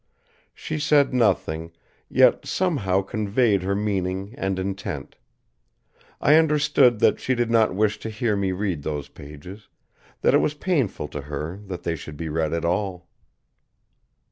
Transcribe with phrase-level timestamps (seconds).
[0.55, 1.73] She said nothing,
[2.09, 5.15] yet somehow conveyed her meaning and intent.
[6.19, 9.69] I understood that she did not wish to hear me read those pages;
[10.21, 13.09] that it was painful to her that they should be read at all.